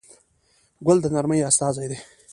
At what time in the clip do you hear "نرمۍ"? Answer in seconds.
1.15-1.39